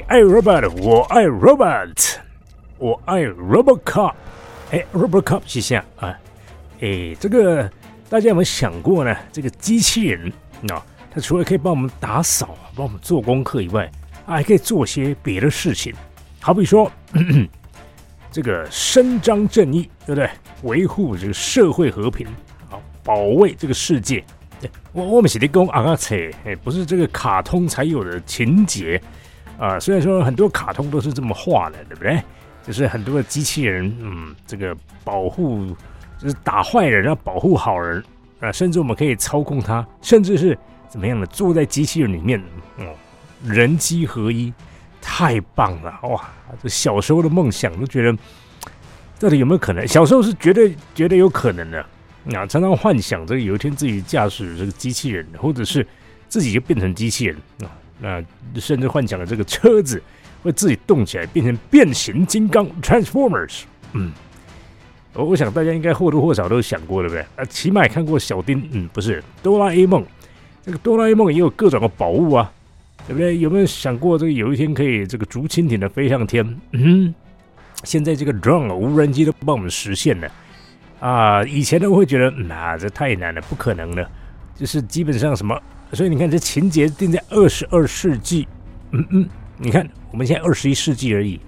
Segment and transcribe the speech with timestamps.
[0.00, 2.16] 爱 robot，我爱 robot，
[2.78, 4.12] 我爱 RoboCop。
[4.70, 6.18] 哎，RoboCop 是下啊，
[6.80, 7.70] 哎，这个
[8.08, 9.16] 大家有没有想过呢？
[9.32, 10.32] 这个机器人
[10.70, 13.90] 啊，它除了可以帮我们打扫、帮我们做功课以外，
[14.26, 15.94] 还可以做些别的事情，
[16.40, 16.90] 好比说。
[18.32, 20.30] 这个伸张正义，对不对？
[20.62, 22.26] 维护这个社会和平，
[22.70, 24.24] 啊，保卫这个世界。
[24.92, 28.98] 我，我们写的公啊啊切，哎，不是这个卡通才有的情节
[29.66, 29.80] 啊。
[29.80, 32.22] 虽然说很多卡通都是这么画的，对不对？
[32.66, 35.66] 就是很多的机器人，嗯，这个保护
[36.18, 38.02] 就是打坏人要保护好人
[38.40, 42.42] 啊，甚至我们可以操控它，甚至是怎么样的，坐在机器人里面，
[42.78, 42.86] 嗯，
[43.44, 44.52] 人机合一。
[45.04, 46.30] 太棒了哇！
[46.62, 48.16] 这小时候的梦想都觉得，
[49.18, 49.84] 到底有没有可能？
[49.86, 51.84] 小时候是绝对绝对有可能的
[52.32, 52.46] 啊！
[52.46, 55.84] 常常幻想着有一天自己驾驶这个机器人，或者是
[56.28, 57.66] 自己就变成机器人啊！
[58.02, 58.22] 那
[58.60, 60.02] 甚至幻想了这个车子
[60.42, 63.62] 会自己动起来，变成变形金刚 （Transformers）。
[63.92, 64.10] 嗯，
[65.14, 67.24] 我我想大家应该或多或少都想过，对不对？
[67.36, 70.04] 啊，起码看过小丁，嗯，不是哆啦 A 梦，
[70.66, 72.52] 这个哆啦 A 梦也有各种的宝物啊。
[73.04, 73.36] 对不对？
[73.36, 76.46] 有没有想过这个有一天可以这个竹蜻蜓的飞上天？
[76.70, 77.12] 嗯，
[77.82, 80.30] 现在这个 drone 无人机都帮我们实现了
[81.00, 81.42] 啊！
[81.42, 84.08] 以前都会觉得，那这太难了，不可能的。
[84.54, 85.60] 就是基本上什么，
[85.92, 88.48] 所以你看这情节定在二十二世纪，
[88.92, 91.38] 嗯嗯，你看我们现在二十一世纪而已，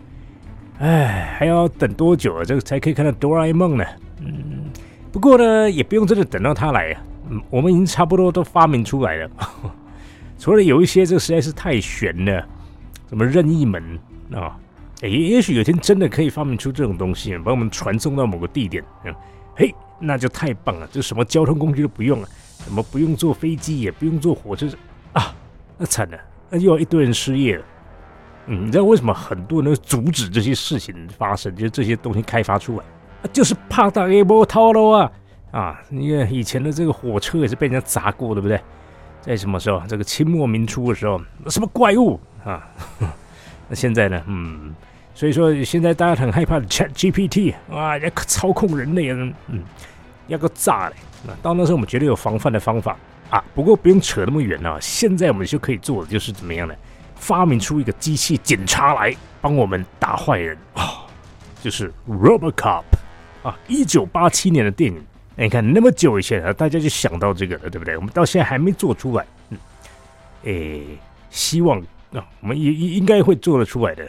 [0.78, 2.44] 哎，还要等多久啊？
[2.44, 3.84] 这个才可以看到哆啦 A 梦呢？
[4.20, 4.70] 嗯，
[5.10, 9.30] 不过呢，也不用真的等到它来啊，嗯，我们已经差不多都发明出来了。
[10.38, 12.46] 除了有一些这实在是太悬了，
[13.08, 13.98] 什么任意门
[14.34, 14.58] 啊，
[15.00, 19.14] 也也许有一天真的可以发明出这种东西，把我们传送到某个地点，嗯
[19.56, 22.28] 嘿，那就太棒了，就什么交通工具都不用了，
[22.62, 24.68] 什么不用坐飞机，也不用坐火车，
[25.12, 25.34] 啊，
[25.76, 26.18] 那惨了，
[26.50, 27.64] 那又要一堆人失业了。
[28.46, 32.84] 嗯，你知道为什么很多人阻止这些事情发生，就是这些东西开发出来，
[33.22, 35.10] 啊就是怕大家波套路啊
[35.50, 35.80] 啊！
[35.88, 38.60] 你看以前的这个火车也是被人家砸过，对不对？
[39.20, 39.80] 在什么时候？
[39.86, 42.66] 这个清末明初的时候，什么怪物啊？
[43.68, 44.22] 那现在呢？
[44.26, 44.74] 嗯，
[45.14, 49.10] 所以说现在大家很害怕 Chat GPT 啊，要操控人类，
[49.48, 49.62] 嗯，
[50.26, 50.96] 要个炸嘞！
[51.26, 52.96] 那到那时候我们绝对有防范的方法
[53.30, 53.42] 啊。
[53.54, 56.74] 不过不用扯那么远啊，现在我们就可以做的就是怎么样呢？
[57.16, 61.06] 发明出一个机器警察来帮我们打坏人啊，
[61.62, 62.82] 就是 RoboCop
[63.42, 65.02] 啊，一九八七年的电影。
[65.36, 67.96] 你看那么久以前啊，大家就想到这个了，对不对？
[67.96, 69.58] 我们到现在还没做出来，嗯，
[70.44, 70.82] 诶，
[71.30, 71.80] 希望
[72.12, 74.08] 啊，我们也应该会做得出来的。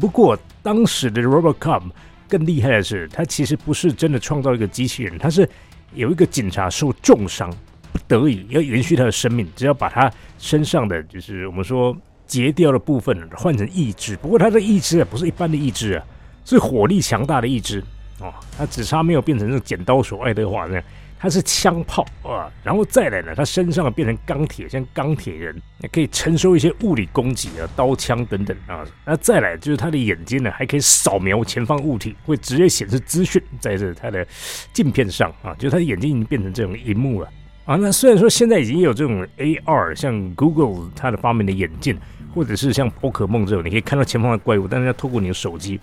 [0.00, 1.82] 不过当时的 RoboCop
[2.28, 5.48] 更厉害的是，它其实不是真的创造一个机器人，它是
[5.94, 7.50] 有一个警察受重伤，
[7.92, 14.16] 不得已要延续他的生命，只要把他身上的就是我们说截掉的部分换成义肢。
[14.16, 16.04] 不过他的义肢啊，不是一般的义肢啊，
[16.44, 17.82] 是火力强大的义肢。
[18.20, 20.84] 哦，他只差没有变成那种剪刀手爱德华那样，
[21.18, 28.84] 他是枪炮啊，然后再来呢，他身上变成钢铁，像钢铁人，可以承受一些物理攻击啊，刀枪等等啊。
[29.04, 34.24] 那再来就是他的眼睛呢，还可以扫描前方物体，会直接显示资讯在这他的
[34.72, 37.28] 镜片上啊，就是他的眼睛已经变成这种荧幕了
[37.64, 37.74] 啊。
[37.74, 41.98] 那虽然说现在已经有这种 AR，像 Google 它的发明的眼镜，
[42.32, 45.80] 或者是像宝可梦这种，你可以看到前方的怪物，但是要透过你的手机。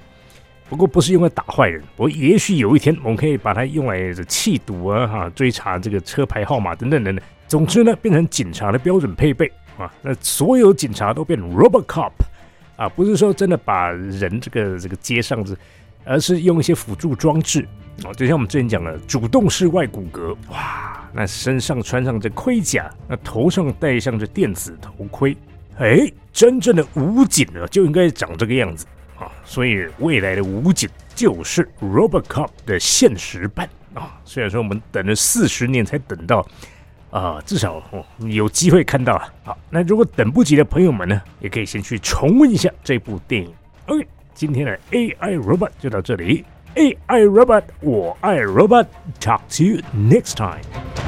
[0.68, 7.24] 不过不是用来打坏人，我也许有一天我们可以把它用来这气毒啊，哈，追查这个车牌号码等等等等。
[7.48, 12.12] 总之呢，变成警察的标准配备啊，那所有警察都变 RoboCop
[12.76, 15.56] 啊，不是说真的把人这个这个接上子，
[16.04, 17.68] 而是用一些辅助装置
[18.04, 25.38] 啊，就像我们之前讲的主动式外骨骼，哇，那身上穿上这盔甲，那头上戴上这电子头盔，
[25.78, 28.88] 哎，真正的武警呢就应该长这个样子。
[29.46, 34.20] 所以未来的武警就是 RoboCop 的现实版啊。
[34.26, 36.46] 虽然说我们等了四十年才等到，
[37.12, 37.82] 啊，至少
[38.20, 39.34] 有机会看到啊。
[39.44, 43.54] 好，那如果等不及的朋友们呢，也可以先去重温一下这部电影。
[43.86, 46.44] OK，今天的 AI Robot 就到这里。
[46.76, 51.05] AI Robot，我爱 Robot，Talk to you next time。